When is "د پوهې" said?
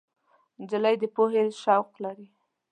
1.01-1.43